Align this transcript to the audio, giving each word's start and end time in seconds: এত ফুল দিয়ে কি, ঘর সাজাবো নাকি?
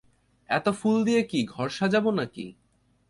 এত 0.49 0.65
ফুল 0.79 0.97
দিয়ে 1.03 1.21
কি, 1.21 1.39
ঘর 1.45 1.67
সাজাবো 1.69 2.11
নাকি? 2.11 2.45